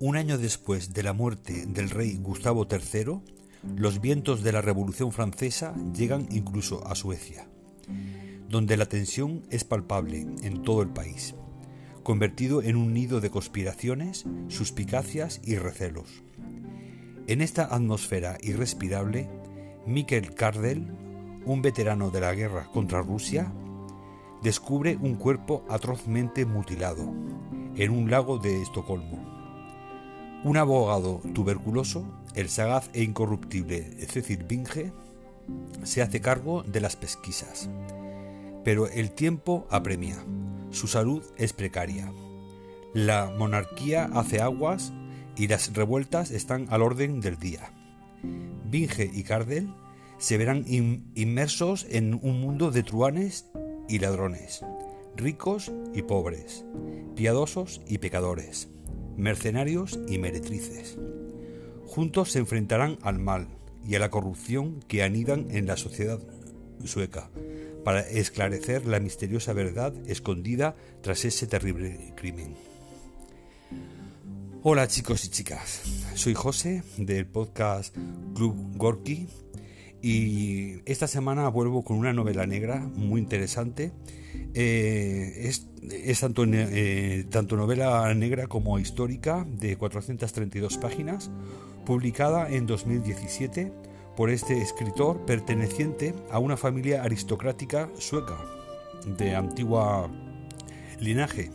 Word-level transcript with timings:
Un 0.00 0.16
año 0.16 0.38
después 0.38 0.92
de 0.92 1.04
la 1.04 1.12
muerte 1.12 1.66
del 1.66 1.88
rey 1.88 2.16
Gustavo 2.16 2.66
III, 2.68 3.20
los 3.76 4.00
vientos 4.00 4.42
de 4.42 4.50
la 4.50 4.60
Revolución 4.60 5.12
Francesa 5.12 5.72
llegan 5.94 6.26
incluso 6.32 6.84
a 6.86 6.96
Suecia, 6.96 7.46
donde 8.48 8.76
la 8.76 8.86
tensión 8.86 9.44
es 9.50 9.62
palpable 9.62 10.26
en 10.42 10.62
todo 10.62 10.82
el 10.82 10.88
país, 10.88 11.36
convertido 12.02 12.60
en 12.60 12.74
un 12.74 12.92
nido 12.92 13.20
de 13.20 13.30
conspiraciones, 13.30 14.24
suspicacias 14.48 15.40
y 15.44 15.56
recelos. 15.56 16.24
En 17.28 17.40
esta 17.40 17.72
atmósfera 17.72 18.36
irrespirable, 18.42 19.30
Mikkel 19.86 20.34
Kardel, 20.34 20.90
un 21.46 21.62
veterano 21.62 22.10
de 22.10 22.20
la 22.20 22.34
guerra 22.34 22.68
contra 22.72 23.00
Rusia, 23.00 23.52
descubre 24.42 24.98
un 25.00 25.14
cuerpo 25.14 25.64
atrozmente 25.70 26.44
mutilado 26.46 27.14
en 27.76 27.90
un 27.90 28.10
lago 28.10 28.38
de 28.38 28.60
Estocolmo. 28.60 29.33
Un 30.44 30.58
abogado 30.58 31.22
tuberculoso, 31.32 32.04
el 32.34 32.50
sagaz 32.50 32.90
e 32.92 33.02
incorruptible 33.02 33.82
Cecil 34.06 34.44
Binge, 34.44 34.92
se 35.84 36.02
hace 36.02 36.20
cargo 36.20 36.62
de 36.62 36.82
las 36.82 36.96
pesquisas. 36.96 37.70
Pero 38.62 38.86
el 38.86 39.10
tiempo 39.12 39.66
apremia. 39.70 40.22
Su 40.68 40.86
salud 40.86 41.22
es 41.38 41.54
precaria. 41.54 42.12
La 42.92 43.32
monarquía 43.38 44.10
hace 44.12 44.42
aguas 44.42 44.92
y 45.34 45.48
las 45.48 45.72
revueltas 45.72 46.30
están 46.30 46.66
al 46.68 46.82
orden 46.82 47.22
del 47.22 47.38
día. 47.38 47.72
Binge 48.66 49.10
y 49.14 49.22
Cardel 49.22 49.72
se 50.18 50.36
verán 50.36 50.66
inmersos 50.68 51.86
en 51.88 52.20
un 52.22 52.42
mundo 52.42 52.70
de 52.70 52.82
truanes 52.82 53.50
y 53.88 53.98
ladrones, 53.98 54.62
ricos 55.16 55.72
y 55.94 56.02
pobres, 56.02 56.66
piadosos 57.14 57.80
y 57.88 57.96
pecadores 57.96 58.73
mercenarios 59.16 59.98
y 60.08 60.18
meretrices. 60.18 60.98
Juntos 61.86 62.32
se 62.32 62.38
enfrentarán 62.38 62.98
al 63.02 63.18
mal 63.18 63.48
y 63.86 63.94
a 63.94 63.98
la 63.98 64.10
corrupción 64.10 64.80
que 64.88 65.02
anidan 65.02 65.50
en 65.50 65.66
la 65.66 65.76
sociedad 65.76 66.20
sueca 66.84 67.30
para 67.84 68.00
esclarecer 68.00 68.86
la 68.86 69.00
misteriosa 69.00 69.52
verdad 69.52 69.94
escondida 70.06 70.74
tras 71.02 71.24
ese 71.24 71.46
terrible 71.46 72.12
crimen. 72.16 72.56
Hola 74.62 74.88
chicos 74.88 75.24
y 75.26 75.28
chicas, 75.28 75.82
soy 76.14 76.32
José 76.32 76.82
del 76.96 77.26
podcast 77.26 77.94
Club 78.34 78.76
Gorky 78.76 79.28
y 80.00 80.80
esta 80.86 81.06
semana 81.06 81.48
vuelvo 81.48 81.84
con 81.84 81.98
una 81.98 82.14
novela 82.14 82.46
negra 82.46 82.80
muy 82.80 83.20
interesante. 83.20 83.92
Eh, 84.54 85.48
es, 85.48 86.20
tanto, 86.20 86.44
eh, 86.46 87.26
tanto, 87.30 87.56
novela 87.56 88.12
negra 88.14 88.46
como 88.46 88.78
histórica 88.78 89.44
de 89.48 89.76
432 89.76 90.78
páginas, 90.78 91.30
publicada 91.84 92.48
en 92.48 92.66
2017 92.66 93.72
por 94.16 94.30
este 94.30 94.62
escritor 94.62 95.26
perteneciente 95.26 96.14
a 96.30 96.38
una 96.38 96.56
familia 96.56 97.02
aristocrática 97.02 97.90
sueca 97.98 98.36
de 99.18 99.34
antigua 99.34 100.08
linaje. 101.00 101.50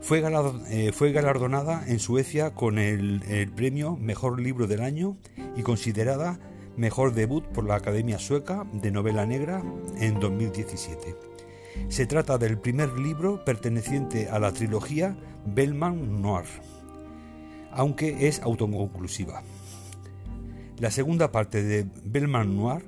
Fue, 0.00 0.18
eh, 0.20 1.12
galardonada 1.12 1.84
en 1.86 1.98
Suecia 1.98 2.54
con 2.54 2.78
el 2.78 3.50
premio 3.54 3.96
Mejor 3.96 4.40
Libro 4.40 4.66
del 4.66 4.82
Año 4.82 5.16
y 5.56 5.62
considerada 5.62 6.38
mejor 6.76 7.14
debut 7.14 7.44
por 7.46 7.64
la 7.64 7.76
Academia 7.76 8.18
Sueca 8.18 8.64
de 8.72 8.90
Novela 8.90 9.26
Negra 9.26 9.62
en 9.98 10.18
2017. 10.20 11.31
Se 11.88 12.06
trata 12.06 12.38
del 12.38 12.58
primer 12.58 12.98
libro 12.98 13.44
perteneciente 13.44 14.28
a 14.28 14.38
la 14.38 14.52
trilogía 14.52 15.16
Bellman 15.46 16.22
Noir, 16.22 16.46
aunque 17.70 18.28
es 18.28 18.40
autoconclusiva. 18.40 19.42
La 20.78 20.90
segunda 20.90 21.30
parte 21.30 21.62
de 21.62 21.86
Bellman 22.04 22.56
Noir, 22.56 22.84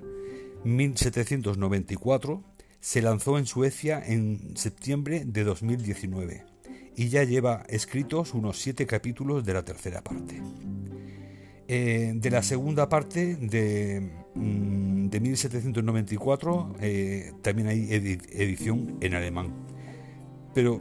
1794, 0.65 2.43
se 2.81 3.03
lanzó 3.03 3.39
en 3.39 3.47
Suecia 3.47 4.03
en 4.05 4.57
septiembre 4.57 5.25
de 5.25 5.45
2019 5.45 6.45
y 6.97 7.09
ya 7.09 7.25
lleva 7.25 7.65
escritos 7.69 8.35
unos 8.35 8.59
siete 8.59 8.87
capítulos 8.87 9.45
de 9.45 9.55
la 9.55 9.65
tercera 9.65 10.03
parte. 10.03 10.41
Eh, 11.67 12.13
de 12.15 12.31
la 12.31 12.43
segunda 12.43 12.89
parte 12.89 13.37
de, 13.37 14.11
1794 14.35 16.57
mm, 16.57 16.75
eh, 16.81 17.33
también 17.43 17.69
hay 17.69 17.87
edición 17.91 18.97
en 19.01 19.15
alemán, 19.15 19.53
pero 20.55 20.81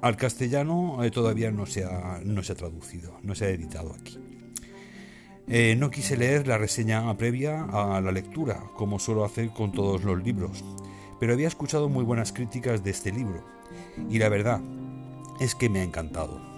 al 0.00 0.16
castellano 0.16 1.04
eh, 1.04 1.10
todavía 1.10 1.50
no 1.50 1.66
se, 1.66 1.84
ha, 1.84 2.20
no 2.24 2.42
se 2.42 2.52
ha 2.52 2.56
traducido, 2.56 3.18
no 3.22 3.34
se 3.34 3.46
ha 3.46 3.50
editado 3.50 3.94
aquí. 3.94 4.18
no 5.76 5.90
quise 5.90 6.16
leer 6.16 6.46
la 6.46 6.58
reseña 6.58 7.14
previa 7.16 7.64
a 7.64 8.00
la 8.00 8.12
lectura, 8.12 8.62
como 8.76 8.98
suelo 8.98 9.24
hacer 9.24 9.50
con 9.50 9.72
todos 9.72 10.04
los 10.04 10.22
libros, 10.22 10.64
pero 11.20 11.34
había 11.34 11.48
escuchado 11.48 11.88
muy 11.88 12.04
buenas 12.04 12.32
críticas 12.32 12.82
de 12.82 12.90
este 12.90 13.12
libro, 13.12 13.44
y 14.08 14.18
la 14.18 14.28
verdad 14.28 14.60
es 15.40 15.54
que 15.54 15.68
me 15.68 15.80
ha 15.80 15.84
encantado. 15.84 16.51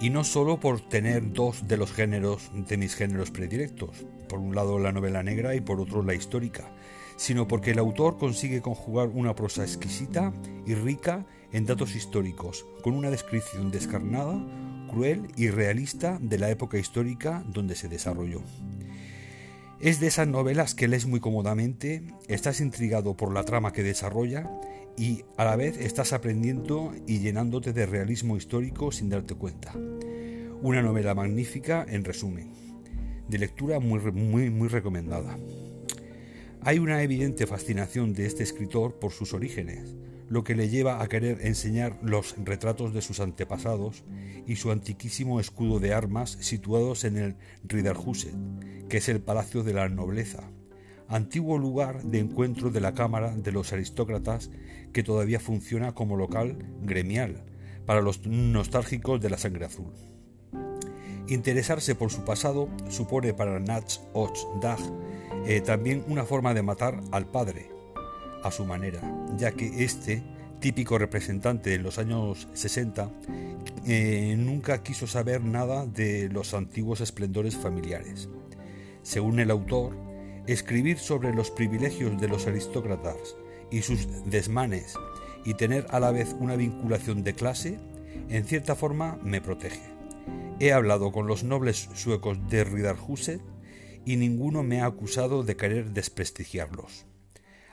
Y 0.00 0.10
no 0.10 0.24
solo 0.24 0.60
por 0.60 0.80
tener 0.80 1.32
dos 1.32 1.66
de 1.66 1.78
los 1.78 1.92
géneros 1.92 2.50
de 2.54 2.76
mis 2.76 2.94
géneros 2.94 3.30
predilectos, 3.30 4.04
por 4.28 4.38
un 4.38 4.54
lado 4.54 4.78
la 4.78 4.92
novela 4.92 5.22
negra 5.22 5.54
y 5.54 5.60
por 5.60 5.80
otro 5.80 6.02
la 6.02 6.14
histórica, 6.14 6.70
sino 7.16 7.48
porque 7.48 7.70
el 7.70 7.78
autor 7.78 8.18
consigue 8.18 8.60
conjugar 8.60 9.08
una 9.08 9.34
prosa 9.34 9.62
exquisita 9.62 10.34
y 10.66 10.74
rica 10.74 11.24
en 11.52 11.64
datos 11.64 11.96
históricos, 11.96 12.66
con 12.82 12.94
una 12.94 13.10
descripción 13.10 13.70
descarnada, 13.70 14.38
cruel 14.90 15.28
y 15.36 15.48
realista 15.48 16.18
de 16.20 16.38
la 16.38 16.50
época 16.50 16.78
histórica 16.78 17.42
donde 17.48 17.74
se 17.74 17.88
desarrolló. 17.88 18.42
Es 19.78 20.00
de 20.00 20.06
esas 20.06 20.26
novelas 20.26 20.74
que 20.74 20.88
lees 20.88 21.06
muy 21.06 21.20
cómodamente, 21.20 22.02
estás 22.28 22.60
intrigado 22.60 23.14
por 23.14 23.32
la 23.32 23.44
trama 23.44 23.74
que 23.74 23.82
desarrolla 23.82 24.50
y 24.96 25.24
a 25.36 25.44
la 25.44 25.54
vez 25.54 25.76
estás 25.76 26.14
aprendiendo 26.14 26.94
y 27.06 27.18
llenándote 27.18 27.74
de 27.74 27.84
realismo 27.84 28.38
histórico 28.38 28.90
sin 28.90 29.10
darte 29.10 29.34
cuenta. 29.34 29.74
Una 30.62 30.80
novela 30.80 31.14
magnífica 31.14 31.84
en 31.86 32.04
resumen, 32.04 32.52
de 33.28 33.38
lectura 33.38 33.78
muy, 33.78 34.00
muy, 34.12 34.48
muy 34.48 34.68
recomendada. 34.68 35.38
Hay 36.62 36.78
una 36.78 37.02
evidente 37.02 37.46
fascinación 37.46 38.14
de 38.14 38.24
este 38.24 38.44
escritor 38.44 38.98
por 38.98 39.12
sus 39.12 39.34
orígenes, 39.34 39.94
lo 40.28 40.44
que 40.44 40.54
le 40.54 40.68
lleva 40.68 41.02
a 41.02 41.08
querer 41.08 41.38
enseñar 41.46 41.98
los 42.02 42.34
retratos 42.42 42.92
de 42.92 43.02
sus 43.02 43.20
antepasados 43.20 44.04
y 44.46 44.56
su 44.56 44.70
antiquísimo 44.70 45.40
escudo 45.40 45.78
de 45.78 45.94
armas 45.94 46.36
situados 46.40 47.04
en 47.04 47.16
el 47.16 47.36
Riddarhuset, 47.64 48.34
que 48.88 48.98
es 48.98 49.08
el 49.08 49.20
palacio 49.20 49.62
de 49.62 49.74
la 49.74 49.88
nobleza, 49.88 50.50
antiguo 51.08 51.58
lugar 51.58 52.02
de 52.02 52.18
encuentro 52.18 52.70
de 52.70 52.80
la 52.80 52.94
Cámara 52.94 53.36
de 53.36 53.52
los 53.52 53.72
Aristócratas 53.72 54.50
que 54.92 55.02
todavía 55.02 55.40
funciona 55.40 55.92
como 55.92 56.16
local 56.16 56.58
gremial 56.82 57.44
para 57.84 58.00
los 58.00 58.26
nostálgicos 58.26 59.20
de 59.20 59.30
la 59.30 59.38
sangre 59.38 59.66
azul. 59.66 59.92
Interesarse 61.28 61.94
por 61.94 62.10
su 62.10 62.24
pasado 62.24 62.68
supone 62.88 63.34
para 63.34 63.58
Natch 63.58 63.98
Och 64.12 64.36
Dag 64.60 64.78
eh, 65.46 65.60
también 65.60 66.04
una 66.08 66.24
forma 66.24 66.54
de 66.54 66.62
matar 66.62 67.00
al 67.10 67.26
padre, 67.26 67.70
a 68.46 68.52
su 68.52 68.64
manera, 68.64 69.00
ya 69.36 69.52
que 69.52 69.84
este, 69.84 70.22
típico 70.60 70.98
representante 70.98 71.70
de 71.70 71.78
los 71.78 71.98
años 71.98 72.48
60, 72.54 73.10
eh, 73.86 74.34
nunca 74.38 74.82
quiso 74.82 75.06
saber 75.06 75.42
nada 75.42 75.86
de 75.86 76.28
los 76.28 76.54
antiguos 76.54 77.00
esplendores 77.00 77.56
familiares. 77.56 78.28
Según 79.02 79.38
el 79.38 79.50
autor, 79.50 79.96
escribir 80.46 80.98
sobre 80.98 81.34
los 81.34 81.50
privilegios 81.50 82.20
de 82.20 82.28
los 82.28 82.46
aristócratas 82.46 83.36
y 83.70 83.82
sus 83.82 84.08
desmanes 84.26 84.94
y 85.44 85.54
tener 85.54 85.86
a 85.90 86.00
la 86.00 86.10
vez 86.10 86.34
una 86.40 86.56
vinculación 86.56 87.22
de 87.22 87.34
clase, 87.34 87.78
en 88.28 88.44
cierta 88.44 88.74
forma 88.74 89.18
me 89.22 89.40
protege. 89.40 89.82
He 90.58 90.72
hablado 90.72 91.12
con 91.12 91.26
los 91.26 91.44
nobles 91.44 91.88
suecos 91.94 92.38
de 92.48 92.64
Riddarhuset 92.64 93.40
y 94.04 94.16
ninguno 94.16 94.62
me 94.62 94.80
ha 94.80 94.86
acusado 94.86 95.42
de 95.42 95.56
querer 95.56 95.90
desprestigiarlos. 95.90 97.06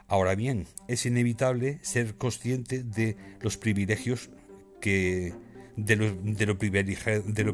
Ahora 0.07 0.35
bien, 0.35 0.67
es 0.87 1.05
inevitable 1.05 1.79
ser 1.81 2.15
consciente 2.15 2.83
de 2.83 3.17
los 3.41 3.57
privilegios 3.57 4.29
que 4.81 5.33
de 5.75 5.95
lo, 5.95 6.57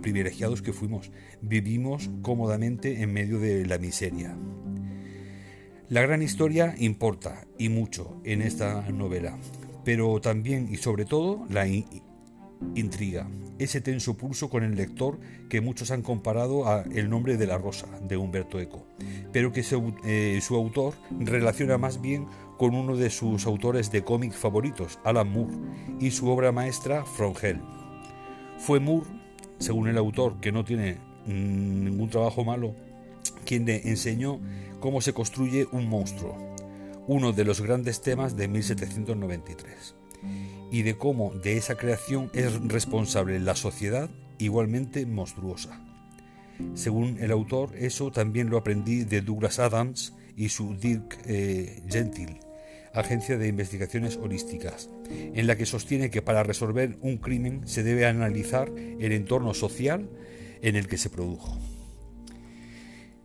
privilegiados 0.01 0.61
que 0.61 0.73
fuimos. 0.73 1.11
Vivimos 1.41 2.09
cómodamente 2.21 3.01
en 3.01 3.13
medio 3.13 3.39
de 3.39 3.65
la 3.65 3.77
miseria. 3.77 4.35
La 5.89 6.01
gran 6.01 6.21
historia 6.21 6.75
importa 6.77 7.47
y 7.57 7.69
mucho 7.69 8.21
en 8.23 8.41
esta 8.41 8.81
novela, 8.91 9.37
pero 9.85 10.19
también 10.21 10.67
y 10.71 10.77
sobre 10.77 11.05
todo 11.05 11.47
la 11.49 11.67
intriga, 12.75 13.27
ese 13.57 13.81
tenso 13.81 14.15
pulso 14.17 14.49
con 14.49 14.63
el 14.63 14.75
lector 14.75 15.19
que 15.49 15.61
muchos 15.61 15.91
han 15.91 16.01
comparado 16.01 16.67
a 16.67 16.83
El 16.83 17.09
nombre 17.09 17.37
de 17.37 17.47
la 17.47 17.57
rosa 17.57 17.87
de 18.01 18.17
Humberto 18.17 18.59
Eco, 18.59 18.85
pero 19.31 19.51
que 19.51 19.63
eh, 20.05 20.39
su 20.41 20.55
autor 20.55 20.93
relaciona 21.19 21.77
más 21.77 22.01
bien 22.01 22.27
con 22.57 22.75
uno 22.75 22.95
de 22.97 23.09
sus 23.09 23.45
autores 23.45 23.91
de 23.91 24.03
cómic 24.03 24.33
favoritos, 24.33 24.99
Alan 25.03 25.31
Moore, 25.31 25.55
y 25.99 26.11
su 26.11 26.27
obra 26.29 26.51
maestra 26.51 27.05
From 27.05 27.33
Hell. 27.41 27.61
Fue 28.57 28.79
Moore 28.79 29.19
según 29.59 29.89
el 29.89 29.97
autor, 29.97 30.39
que 30.39 30.51
no 30.51 30.63
tiene 30.63 30.97
ningún 31.25 32.09
trabajo 32.09 32.43
malo, 32.43 32.73
quien 33.45 33.65
le 33.65 33.87
enseñó 33.89 34.39
cómo 34.79 35.01
se 35.01 35.13
construye 35.13 35.67
un 35.71 35.87
monstruo, 35.87 36.37
uno 37.07 37.33
de 37.33 37.45
los 37.45 37.61
grandes 37.61 38.01
temas 38.01 38.35
de 38.35 38.47
1793, 38.47 39.95
y 40.71 40.83
de 40.83 40.97
cómo 40.97 41.33
de 41.33 41.57
esa 41.57 41.75
creación 41.75 42.29
es 42.33 42.59
responsable 42.61 43.39
la 43.39 43.55
sociedad 43.55 44.09
igualmente 44.37 45.05
monstruosa. 45.05 45.81
Según 46.73 47.17
el 47.19 47.31
autor, 47.31 47.75
eso 47.77 48.11
también 48.11 48.49
lo 48.49 48.57
aprendí 48.57 49.03
de 49.03 49.21
Douglas 49.21 49.59
Adams 49.59 50.13
y 50.35 50.49
su 50.49 50.75
Dirk 50.75 51.17
eh, 51.25 51.81
Gentil, 51.89 52.39
Agencia 52.93 53.37
de 53.37 53.47
Investigaciones 53.47 54.17
Holísticas, 54.17 54.89
en 55.09 55.47
la 55.47 55.55
que 55.57 55.65
sostiene 55.65 56.09
que 56.09 56.21
para 56.21 56.43
resolver 56.43 56.97
un 57.01 57.17
crimen 57.17 57.67
se 57.67 57.83
debe 57.83 58.05
analizar 58.05 58.69
el 58.69 59.11
entorno 59.11 59.53
social 59.53 60.09
en 60.61 60.75
el 60.75 60.87
que 60.87 60.97
se 60.97 61.09
produjo. 61.09 61.57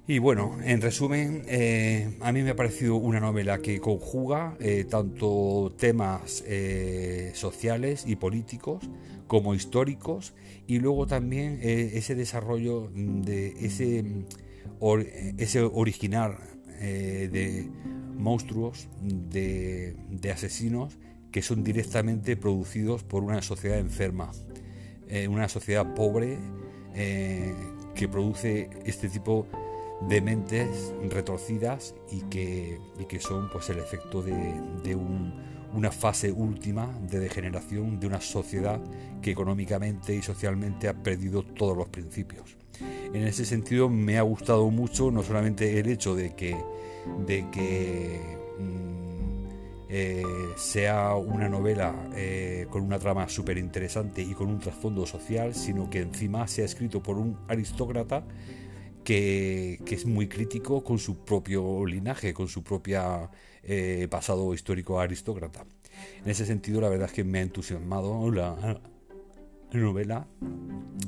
Y 0.07 0.19
bueno, 0.19 0.59
en 0.63 0.83
resumen, 0.83 1.45
eh, 1.49 2.19
a 2.21 2.31
mí 2.31 2.43
me 2.43 2.51
ha 2.51 2.57
parecido 2.57 2.97
una 2.97 3.21
novela 3.21 3.59
que 3.61 3.81
conjuga 3.81 4.55
eh, 4.61 4.85
tanto 4.85 5.75
temas 5.79 6.45
eh, 6.47 7.31
sociales 7.33 8.05
y 8.07 8.17
políticos 8.17 8.85
como 9.27 9.55
históricos 9.55 10.35
y 10.67 10.79
luego 10.79 11.07
también 11.07 11.59
ese 11.63 12.15
desarrollo 12.15 12.91
de 12.95 13.55
ese, 13.65 14.05
ese 15.39 15.63
original 15.63 16.37
de 16.79 17.67
monstruos, 18.15 18.89
de, 19.01 19.97
de, 20.11 20.31
asesinos 20.31 20.99
que 21.33 21.41
son 21.41 21.65
directamente 21.65 22.37
producidos 22.37 23.03
por 23.03 23.25
una 23.25 23.41
sociedad 23.41 23.79
enferma, 23.79 24.31
una 25.29 25.49
sociedad 25.49 25.95
pobre 25.95 26.39
que 26.95 28.09
produce 28.09 28.69
este 28.85 29.09
tipo 29.09 29.47
de 29.51 29.64
de 30.03 30.21
mentes 30.21 30.93
retorcidas 31.09 31.95
y 32.11 32.23
que, 32.23 32.79
que 33.09 33.21
son 33.21 33.49
pues 33.51 33.71
el 33.71 33.79
efecto 33.79 34.23
de, 34.23 34.97
una 35.73 35.91
fase 35.91 36.31
última 36.31 36.87
de 37.01 37.19
degeneración 37.19 37.99
de 37.99 38.07
una 38.07 38.21
sociedad 38.21 38.81
que 39.21 39.33
económicamente 39.33 40.15
y 40.15 40.23
socialmente 40.23 40.89
ha 40.89 40.95
perdido 40.95 41.43
todos 41.43 41.77
los 41.77 41.89
principios. 41.89 42.57
En 43.13 43.27
ese 43.27 43.45
sentido 43.45 43.89
me 43.89 44.19
ha 44.19 44.23
gustado 44.23 44.71
mucho 44.71 45.11
no 45.11 45.23
solamente 45.23 45.79
el 45.79 45.89
hecho 45.89 46.15
de 46.15 46.35
que, 46.35 46.57
de 47.27 47.51
que 47.51 48.21
mm, 48.59 48.95
eh, 49.89 50.23
sea 50.57 51.15
una 51.15 51.49
novela 51.49 51.95
eh, 52.15 52.67
con 52.71 52.83
una 52.83 52.99
trama 52.99 53.29
súper 53.29 53.59
interesante 53.59 54.23
y 54.23 54.35
con 54.35 54.49
un 54.49 54.59
trasfondo 54.59 55.07
social, 55.07 55.55
sino 55.55 55.89
que 55.89 56.01
encima 56.01 56.47
sea 56.47 56.65
escrito 56.65 57.03
por 57.03 57.17
un 57.17 57.39
aristócrata 57.49 58.25
que, 59.05 59.81
es 59.87 60.07
muy 60.07 60.27
crítico 60.29 60.83
con 60.83 60.99
su 60.99 61.19
propio 61.19 61.87
linaje, 61.87 62.35
con 62.35 62.49
su 62.49 62.65
propio 62.65 63.31
eh, 63.63 64.09
pasado 64.11 64.53
histórico 64.55 64.99
aristócrata. 64.99 65.65
En 66.25 66.31
ese 66.31 66.47
sentido, 66.47 66.81
la 66.81 66.89
verdad 66.89 67.07
es 67.07 67.13
que 67.13 67.25
me 67.25 67.39
ha 67.39 67.43
entusiasmado 67.43 68.31
la, 68.31 68.81
novela 69.73 70.27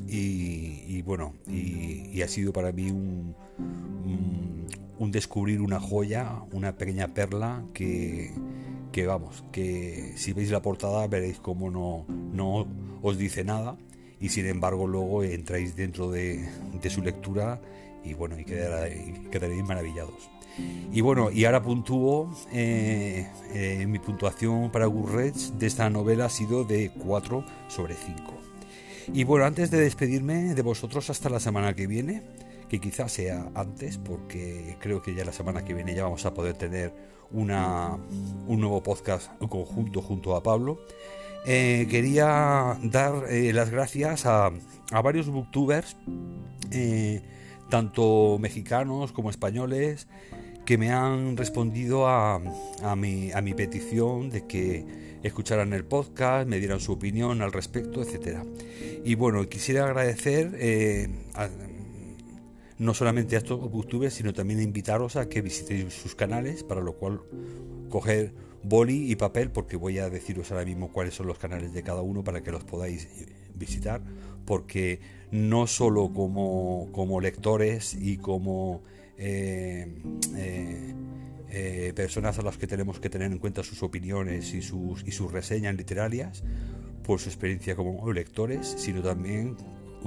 y, 0.08 1.00
bueno, 1.02 1.34
y, 1.48 2.20
ha 2.22 2.28
sido 2.28 2.52
para 2.52 2.72
mí 2.72 2.90
un, 2.90 3.34
descubrir 5.10 5.60
una 5.60 5.78
joya, 5.81 6.43
una 6.52 6.76
pequeña 6.76 7.14
perla 7.14 7.64
que, 7.72 8.32
vamos, 9.06 9.44
que 9.52 10.12
si 10.16 10.32
veis 10.32 10.50
la 10.50 10.62
portada 10.62 11.06
veréis 11.06 11.38
cómo 11.38 11.70
no, 11.70 12.06
no 12.08 12.66
os 13.02 13.19
dice 13.19 13.44
nada 13.44 13.76
y 14.20 14.31
sin 14.31 14.46
embargo 14.46 14.87
luego 14.87 15.22
entráis 15.22 15.76
dentro 15.76 16.10
de, 16.10 16.48
de 16.82 16.90
su 16.90 17.02
lectura 17.02 17.60
y 18.06 18.14
bueno, 18.14 18.38
y 18.38 18.44
quedaréis 18.44 19.64
maravillados. 19.64 20.31
Y 20.93 21.00
bueno, 21.03 21.31
y 21.31 21.44
ahora 21.44 21.62
puntúo, 21.62 22.35
eh, 22.53 23.29
eh, 23.53 23.87
mi 23.87 23.99
puntuación 23.99 24.70
para 24.70 24.87
Goodreads 24.87 25.58
de 25.58 25.67
esta 25.67 25.91
novela 25.91 26.26
ha 26.26 26.31
sido 26.31 26.64
de 26.64 26.91
4 26.91 27.44
sobre 27.69 27.94
5. 27.94 28.23
Y 29.12 29.25
bueno, 29.25 29.44
antes 29.44 29.70
de 29.70 29.79
despedirme 29.79 30.55
de 30.55 30.62
vosotros 30.62 31.11
hasta 31.11 31.29
la 31.29 31.41
semana 31.41 31.75
que 31.75 31.87
viene, 31.87 32.23
que 32.69 32.81
quizás 32.81 33.12
sea 33.12 33.50
antes, 33.55 33.99
porque 33.99 34.76
creo 34.81 35.03
que 35.03 35.14
ya 35.14 35.25
la 35.25 35.32
semana 35.32 35.64
que 35.64 35.75
viene 35.75 35.94
ya 35.94 36.05
vamos 36.05 36.25
a 36.25 36.32
poder 36.32 36.55
tener 36.55 36.93
una, 37.31 37.99
un 38.47 38.61
nuevo 38.61 38.82
podcast 38.82 39.31
conjunto 39.38 40.00
junto 40.00 40.35
a 40.35 40.43
Pablo. 40.43 40.79
Eh, 41.47 41.87
quería 41.91 42.79
dar 42.82 43.25
las 43.31 43.70
gracias 43.70 44.26
a 44.26 44.50
varios 45.03 45.29
booktubers 45.29 45.97
tanto 47.68 48.38
mexicanos 48.40 49.12
como 49.12 49.30
españoles, 49.30 50.08
que 50.64 50.78
me 50.78 50.90
han 50.90 51.36
respondido 51.36 52.08
a, 52.08 52.40
mi, 52.96 53.30
a 53.32 53.40
mi 53.40 53.54
petición 53.54 54.30
de 54.30 54.46
que 54.46 54.84
escucharan 55.22 55.72
el 55.72 55.84
podcast, 55.84 56.48
me 56.48 56.58
dieran 56.58 56.80
su 56.80 56.92
opinión 56.92 57.42
al 57.42 57.52
respecto, 57.52 58.02
etc. 58.02 58.38
Y 59.04 59.14
bueno, 59.14 59.48
quisiera 59.48 59.84
agradecer 59.84 60.56
eh, 60.58 61.08
no 62.78 62.94
solamente 62.94 63.36
a 63.36 63.38
estos 63.38 63.60
youtubers, 63.72 64.14
sino 64.14 64.32
también 64.32 64.60
invitaros 64.60 65.16
a 65.16 65.28
que 65.28 65.40
visitéis 65.40 65.92
sus 65.94 66.14
canales, 66.14 66.62
para 66.62 66.80
lo 66.80 66.94
cual 66.94 67.20
coger 67.88 68.32
boli 68.62 69.10
y 69.10 69.16
papel, 69.16 69.50
porque 69.50 69.76
voy 69.76 69.98
a 69.98 70.10
deciros 70.10 70.50
ahora 70.50 70.64
mismo 70.64 70.92
cuáles 70.92 71.14
son 71.14 71.26
los 71.26 71.38
canales 71.38 71.72
de 71.72 71.82
cada 71.82 72.02
uno 72.02 72.24
para 72.24 72.42
que 72.42 72.50
los 72.50 72.64
podáis 72.64 73.08
visitar, 73.54 74.02
porque 74.46 75.00
no 75.31 75.66
solo 75.66 76.12
como, 76.14 76.88
como 76.93 77.20
lectores 77.20 77.94
y 77.94 78.16
como 78.16 78.82
eh, 79.19 79.87
eh, 80.37 80.94
eh, 81.50 81.93
personas 81.94 82.38
a 82.38 82.43
las 82.43 82.58
que 82.58 82.66
tenemos 82.66 83.00
que 83.00 83.08
tener 83.08 83.32
en 83.32 83.38
cuenta 83.38 83.62
sus 83.62 83.82
opiniones 83.82 84.52
y 84.52 84.62
sus, 84.62 85.06
y 85.06 85.10
sus 85.10 85.32
reseñas 85.32 85.75
literarias 85.75 86.43
por 87.02 87.20
su 87.20 87.28
experiencia 87.28 87.76
como 87.76 88.12
lectores, 88.12 88.75
sino 88.78 89.02
también 89.02 89.56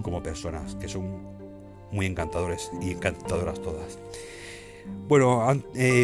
como 0.02 0.22
personas, 0.22 0.76
que 0.76 0.88
son 0.88 1.24
muy 1.92 2.06
encantadores 2.06 2.72
y 2.82 2.92
encantadoras 2.92 3.62
todas. 3.62 4.00
Bueno, 5.08 5.44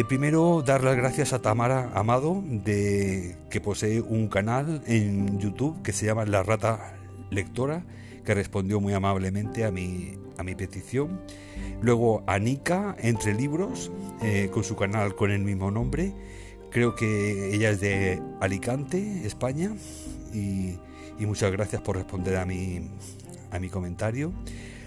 primero 0.08 0.62
dar 0.62 0.82
las 0.84 0.96
gracias 0.96 1.32
a 1.32 1.40
Tamara 1.40 1.90
Amado, 1.94 2.42
de, 2.44 3.36
que 3.50 3.60
posee 3.60 4.00
un 4.00 4.28
canal 4.28 4.82
en 4.86 5.38
YouTube 5.38 5.80
que 5.82 5.92
se 5.92 6.06
llama 6.06 6.24
La 6.24 6.42
Rata 6.42 6.96
Lectora, 7.30 7.84
que 8.26 8.34
respondió 8.34 8.80
muy 8.80 8.92
amablemente 8.92 9.64
a 9.64 9.70
mi, 9.70 10.18
a 10.36 10.42
mi 10.42 10.54
petición. 10.54 11.22
Luego 11.80 12.24
Anika, 12.26 12.94
Entre 12.98 13.32
Libros, 13.32 13.90
eh, 14.20 14.50
con 14.52 14.64
su 14.64 14.76
canal 14.76 15.14
con 15.14 15.30
el 15.30 15.42
mismo 15.42 15.70
nombre. 15.70 16.12
Creo 16.70 16.94
que 16.94 17.54
ella 17.54 17.70
es 17.70 17.80
de 17.80 18.20
Alicante, 18.40 19.24
España. 19.24 19.74
Y, 20.34 20.76
muchas 21.20 21.50
gracias 21.50 21.80
por 21.80 21.96
responder 21.96 22.36
a 22.36 22.44
mi, 22.44 22.90
a 23.50 23.58
mi 23.58 23.70
comentario. 23.70 24.32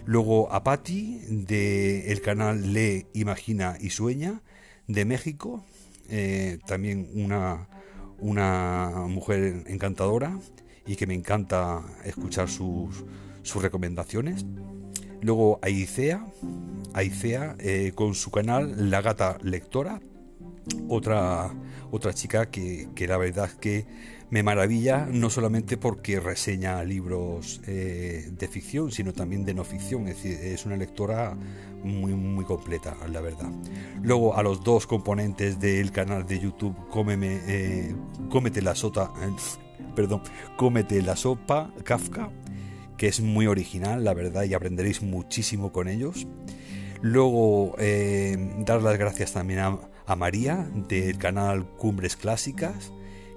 Luego 0.05 0.51
a 0.51 0.63
Patti, 0.63 1.19
del 1.27 2.21
canal 2.21 2.73
Le 2.73 3.07
Imagina 3.13 3.77
y 3.79 3.89
Sueña, 3.89 4.41
de 4.87 5.05
México. 5.05 5.65
Eh, 6.09 6.59
también 6.67 7.09
una, 7.15 7.67
una 8.19 9.05
mujer 9.07 9.63
encantadora 9.67 10.37
y 10.85 10.95
que 10.95 11.07
me 11.07 11.13
encanta 11.13 11.83
escuchar 12.03 12.49
sus, 12.49 13.05
sus 13.49 13.61
recomendaciones. 13.61 14.45
Luego 15.21 15.59
Aicea, 15.61 16.25
Aicea 16.93 17.55
eh, 17.59 17.91
con 17.93 18.15
su 18.15 18.31
canal 18.31 18.89
La 18.89 19.01
Gata 19.01 19.37
Lectora, 19.41 19.99
otra, 20.87 21.51
otra 21.91 22.13
chica 22.13 22.49
que, 22.49 22.87
la 23.07 23.17
verdad 23.17 23.49
que 23.59 23.85
me 24.29 24.43
maravilla, 24.43 25.07
no 25.11 25.29
solamente 25.29 25.75
porque 25.75 26.19
reseña 26.19 26.83
libros 26.83 27.61
eh, 27.65 28.29
de 28.31 28.47
ficción, 28.47 28.91
sino 28.91 29.11
también 29.11 29.43
de 29.43 29.55
no 29.55 29.63
ficción, 29.63 30.07
es 30.07 30.17
decir, 30.17 30.39
es 30.39 30.65
una 30.65 30.77
lectora 30.77 31.35
muy, 31.83 32.13
muy 32.13 32.45
completa, 32.45 32.95
la 33.11 33.21
verdad. 33.21 33.49
Luego 34.03 34.37
a 34.37 34.43
los 34.43 34.63
dos 34.63 34.85
componentes 34.85 35.59
del 35.59 35.91
canal 35.91 36.25
de 36.27 36.39
YouTube, 36.39 36.75
Cómeme, 36.89 37.41
eh, 37.47 37.95
Cómete 38.29 38.61
la 38.61 38.75
Sota, 38.75 39.11
perdón, 39.95 40.21
Cómete 40.57 41.01
la 41.01 41.15
Sopa, 41.15 41.73
Kafka, 41.83 42.29
que 42.99 43.07
es 43.07 43.21
muy 43.21 43.47
original, 43.47 44.03
la 44.03 44.13
verdad, 44.13 44.43
y 44.43 44.53
aprenderéis 44.53 45.01
muchísimo 45.01 45.71
con 45.71 45.87
ellos. 45.87 46.27
Luego, 47.01 47.75
eh, 47.79 48.37
dar 48.65 48.81
las 48.83 48.97
gracias 48.97 49.31
también 49.31 49.59
a, 49.59 49.79
María 50.17 50.67
del 50.89 51.17
canal 51.17 51.65
Cumbres 51.77 52.17
Clásicas, 52.17 52.91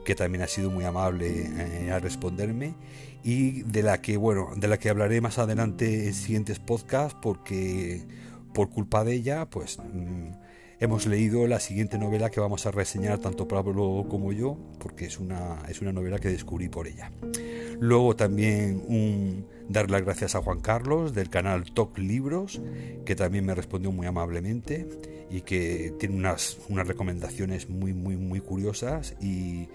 que 0.04 0.14
también 0.14 0.42
ha 0.42 0.48
sido 0.48 0.70
muy 0.70 0.84
amable 0.84 1.50
eh, 1.58 1.90
a 1.92 1.98
responderme 1.98 2.74
y 3.22 3.62
de 3.62 3.82
la 3.82 4.00
que, 4.00 4.16
bueno, 4.16 4.48
de 4.56 4.68
la 4.68 4.78
que 4.78 4.88
hablaré 4.88 5.20
más 5.20 5.38
adelante 5.38 6.06
en 6.08 6.14
siguientes 6.14 6.58
podcasts 6.58 7.16
porque 7.20 8.06
por 8.54 8.70
culpa 8.70 9.04
de 9.04 9.12
ella, 9.12 9.50
pues 9.50 9.78
mm, 9.78 10.32
hemos 10.80 11.06
leído 11.06 11.46
la 11.46 11.60
siguiente 11.60 11.98
novela 11.98 12.30
que 12.30 12.40
vamos 12.40 12.66
a 12.66 12.70
reseñar 12.70 13.18
tanto 13.18 13.46
Pablo 13.46 14.06
como 14.08 14.32
yo, 14.32 14.56
porque 14.80 15.04
es 15.04 15.20
una, 15.20 15.58
es 15.68 15.82
una 15.82 15.92
novela 15.92 16.18
que 16.18 16.30
descubrí 16.30 16.68
por 16.68 16.88
ella. 16.88 17.12
Luego 17.78 18.16
también 18.16 18.82
un, 18.88 19.46
dar 19.68 19.90
las 19.90 20.02
gracias 20.02 20.34
a 20.34 20.42
Juan 20.42 20.60
Carlos 20.60 21.14
del 21.14 21.30
canal 21.30 21.72
Talk 21.72 21.98
Libros, 21.98 22.60
que 23.04 23.14
también 23.14 23.46
me 23.46 23.54
respondió 23.54 23.92
muy 23.92 24.06
amablemente 24.06 24.86
y 25.30 25.42
que 25.42 25.94
tiene 25.98 26.16
unas, 26.16 26.58
unas 26.68 26.86
recomendaciones 26.86 27.68
muy, 27.68 27.94
muy, 27.94 28.16
muy 28.16 28.40
curiosas 28.40 29.14
y, 29.20 29.68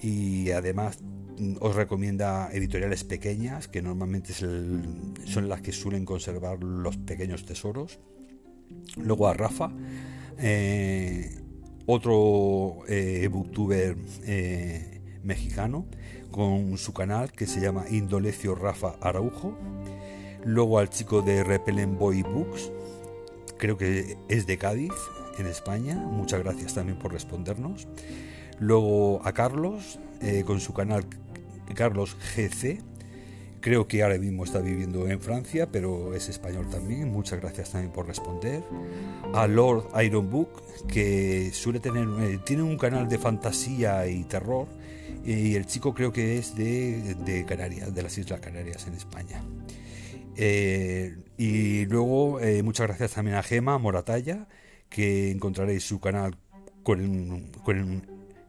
y 0.00 0.50
además 0.50 1.00
mm, 1.38 1.56
os 1.60 1.74
recomienda 1.74 2.48
editoriales 2.52 3.04
pequeñas 3.04 3.68
que 3.68 3.82
normalmente 3.82 4.32
son 4.32 5.48
las 5.48 5.60
que 5.60 5.72
suelen 5.72 6.04
conservar 6.04 6.62
los 6.62 6.96
pequeños 6.96 7.44
tesoros. 7.44 7.98
Luego 8.96 9.28
a 9.28 9.34
Rafa, 9.34 9.72
eh, 10.38 11.30
otro 11.86 12.80
eh, 12.86 13.28
booktuber 13.28 13.96
eh, 14.24 14.97
mexicano 15.28 15.86
con 16.32 16.76
su 16.78 16.92
canal 16.92 17.30
que 17.30 17.46
se 17.46 17.60
llama 17.60 17.84
Indolecio 17.88 18.56
Rafa 18.56 18.96
Araujo. 19.00 19.56
Luego 20.44 20.80
al 20.80 20.90
chico 20.90 21.22
de 21.22 21.44
Repelen 21.44 21.98
Boy 21.98 22.22
Books, 22.22 22.72
creo 23.58 23.76
que 23.76 24.16
es 24.28 24.46
de 24.46 24.58
Cádiz, 24.58 24.92
en 25.38 25.46
España. 25.46 25.94
Muchas 25.94 26.42
gracias 26.42 26.74
también 26.74 26.98
por 26.98 27.12
respondernos. 27.12 27.86
Luego 28.58 29.20
a 29.24 29.32
Carlos, 29.32 29.98
eh, 30.20 30.42
con 30.44 30.60
su 30.60 30.72
canal 30.72 31.04
Carlos 31.74 32.16
GC. 32.34 32.80
Creo 33.60 33.88
que 33.88 34.02
ahora 34.02 34.18
mismo 34.18 34.44
está 34.44 34.60
viviendo 34.60 35.08
en 35.08 35.20
Francia, 35.20 35.68
pero 35.70 36.14
es 36.14 36.28
español 36.28 36.68
también. 36.70 37.10
Muchas 37.10 37.40
gracias 37.40 37.72
también 37.72 37.92
por 37.92 38.06
responder. 38.06 38.62
A 39.34 39.46
Lord 39.46 39.88
Iron 40.04 40.30
Book, 40.30 40.48
que 40.86 41.50
suele 41.52 41.80
tener, 41.80 42.08
eh, 42.20 42.38
tiene 42.44 42.62
un 42.62 42.78
canal 42.78 43.08
de 43.08 43.18
fantasía 43.18 44.06
y 44.06 44.24
terror. 44.24 44.68
Y 45.24 45.54
el 45.56 45.66
chico 45.66 45.94
creo 45.94 46.12
que 46.12 46.38
es 46.38 46.54
de, 46.56 47.44
Canarias, 47.46 47.94
de 47.94 48.02
las 48.02 48.16
Islas 48.16 48.40
Canarias 48.40 48.86
en 48.86 48.94
España. 48.94 49.42
Eh, 50.36 51.16
y 51.36 51.84
luego 51.86 52.38
muchas 52.62 52.86
gracias 52.86 53.12
también 53.12 53.36
a 53.36 53.42
Gema 53.42 53.76
Moratalla, 53.78 54.48
que 54.88 55.30
encontraréis 55.30 55.84
su 55.84 56.00
canal 56.00 56.36
con, 56.82 57.52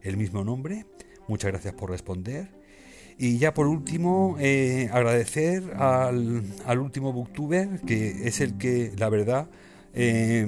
el 0.01 0.17
mismo 0.17 0.43
nombre. 0.43 0.85
Muchas 1.27 1.51
gracias 1.51 1.73
por 1.73 1.89
responder. 1.89 2.47
Y 3.17 3.37
ya 3.37 3.53
por 3.53 3.67
último, 3.67 4.37
eh, 4.39 4.89
agradecer 4.93 5.73
al, 5.75 6.79
último 6.79 7.11
booktuber, 7.11 7.81
que 7.81 8.27
es 8.27 8.39
el 8.39 8.57
que, 8.57 8.93
la 8.97 9.09
verdad, 9.09 9.49
eh, 9.93 10.45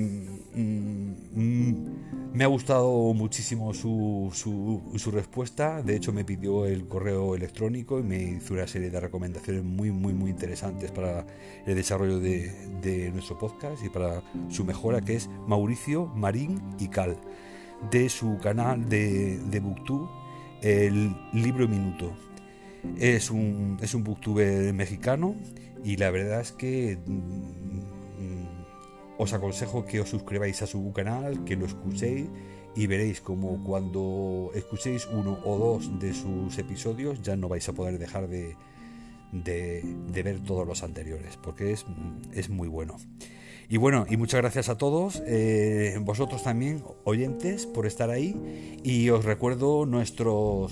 mm, 0.54 1.86
me 2.34 2.44
ha 2.44 2.48
gustado 2.48 3.14
muchísimo 3.14 3.74
su, 3.74 4.32
su, 4.34 5.12
respuesta. 5.12 5.82
De 5.82 5.96
hecho, 5.96 6.14
me 6.14 6.24
pidió 6.24 6.66
el 6.66 6.88
correo 6.88 7.36
electrónico 7.36 8.00
y 8.00 8.04
me 8.04 8.22
hizo 8.22 8.54
una 8.54 8.68
serie 8.68 8.90
de 8.90 9.00
recomendaciones 9.00 9.64
muy, 9.64 9.92
muy, 9.92 10.14
muy 10.14 10.30
interesantes 10.30 10.92
para 10.92 11.26
el 11.66 11.76
desarrollo 11.76 12.20
de, 12.20 12.52
de 12.82 13.12
nuestro 13.12 13.38
podcast 13.38 13.84
y 13.84 13.90
para 13.90 14.24
su 14.50 14.64
mejora, 14.64 15.02
que 15.02 15.16
es 15.16 15.30
Mauricio 15.48 16.08
Marín 16.08 16.62
y 16.80 16.88
Cal 16.88 17.18
de 17.90 18.10
su 18.10 18.38
canal 18.38 18.88
de, 18.88 19.40
de 19.40 19.60
Booktube, 19.60 20.08
el 20.62 21.16
libro 21.34 21.68
minuto. 21.68 22.14
Es 22.98 23.30
un, 23.32 23.78
es 23.82 23.94
un 23.94 24.04
booktuber 24.04 24.74
mexicano 24.74 25.36
y 25.84 25.98
la 25.98 26.12
verdad 26.12 26.42
es 26.42 26.52
que 26.52 26.98
mm, 27.06 27.91
os 29.22 29.34
aconsejo 29.38 29.86
que 29.86 30.02
os 30.02 30.10
suscribáis 30.10 30.66
a 30.66 30.68
su 30.68 30.92
canal, 30.94 31.46
que 31.46 31.56
lo 31.56 31.68
escuchéis 31.68 32.26
y 32.76 32.88
veréis 32.88 33.22
como 33.22 33.64
cuando 33.64 34.50
escuchéis 34.56 35.06
uno 35.06 35.38
o 35.46 35.58
dos 35.60 36.00
de 36.00 36.12
sus 36.14 36.58
episodios 36.58 37.22
ya 37.22 37.36
no 37.36 37.48
vais 37.48 37.70
a 37.70 37.74
poder 37.74 38.00
dejar 38.00 38.28
de, 38.28 38.58
de, 39.32 40.24
ver 40.24 40.40
todos 40.42 40.66
los 40.66 40.82
anteriores 40.82 41.38
porque 41.38 41.72
es, 41.72 41.86
es 42.34 42.50
muy 42.50 42.68
bueno. 42.68 42.98
Y 43.70 43.78
bueno, 43.78 44.06
y 44.10 44.18
muchas 44.18 44.42
gracias 44.42 44.68
a 44.68 44.78
todos, 44.78 45.22
eh, 45.28 45.98
vosotros 46.02 46.44
también, 46.44 46.84
oyentes, 47.06 47.66
por 47.68 47.86
estar 47.86 48.10
ahí. 48.10 48.36
Y 48.84 49.10
os 49.12 49.24
recuerdo 49.24 49.86
nuestro 49.86 50.68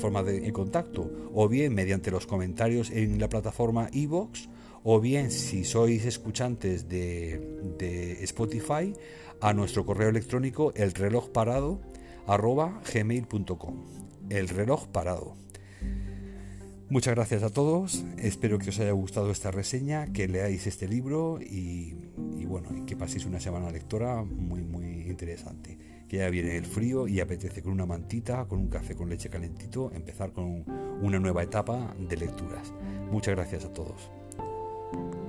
forma 0.00 0.22
de 0.22 0.50
contacto, 0.54 1.10
o 1.34 1.48
bien 1.48 1.74
mediante 1.74 2.10
los 2.10 2.24
comentarios 2.24 2.90
en 2.90 3.20
la 3.20 3.28
plataforma 3.28 3.90
iVoox, 3.92 4.48
o 4.84 5.00
bien 5.00 5.30
si 5.30 5.64
sois 5.64 6.04
escuchantes 6.04 6.88
de, 6.88 8.18
Spotify, 8.22 8.94
a 9.40 9.52
nuestro 9.52 9.84
correo 9.84 10.08
electrónico 10.08 10.72
el 10.74 10.92
reloj 10.92 11.30
parado 11.30 11.80
gmail.com. 12.26 13.84
El 14.28 14.48
reloj 14.48 14.88
parado. 14.88 15.34
Muchas 16.90 17.14
gracias 17.14 17.42
a 17.42 17.50
todos, 17.50 18.02
espero 18.16 18.58
que 18.58 18.70
os 18.70 18.80
haya 18.80 18.92
gustado 18.92 19.30
esta 19.30 19.50
reseña, 19.50 20.10
que 20.10 20.26
leáis 20.26 20.66
este 20.66 20.88
libro 20.88 21.38
y, 21.38 21.92
bueno, 22.46 22.86
que 22.86 22.96
paséis 22.96 23.26
una 23.26 23.40
semana 23.40 23.70
lectora 23.70 24.24
muy 24.24 24.62
muy 24.62 25.02
interesante. 25.02 25.78
Que 26.08 26.18
ya 26.18 26.30
viene 26.30 26.56
el 26.56 26.64
frío 26.64 27.06
y 27.06 27.20
apetece 27.20 27.60
con 27.60 27.72
una 27.72 27.84
mantita, 27.84 28.46
con 28.46 28.58
un 28.60 28.68
café 28.68 28.94
con 28.94 29.10
leche 29.10 29.28
calentito, 29.28 29.92
empezar 29.92 30.32
con 30.32 30.64
una 31.02 31.18
nueva 31.18 31.42
etapa 31.42 31.94
de 31.98 32.16
lecturas. 32.16 32.72
Muchas 33.10 33.34
gracias 33.34 33.66
a 33.66 33.72
todos. 33.74 34.10
Bye. 34.92 35.27